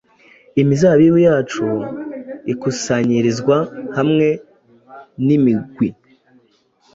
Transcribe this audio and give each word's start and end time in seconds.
imizabibu 0.61 1.17
yacu 1.27 1.65
ikusanyirizwa 2.53 3.57
hamwe 3.97 4.27
n'imigwi. 5.25 5.87